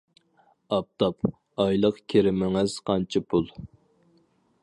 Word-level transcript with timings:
ئاپتاپ: 0.75 1.27
ئايلىق 1.65 2.01
كىرىمىڭىز 2.13 2.79
قانچە 2.91 3.23
پۇل! 3.35 3.49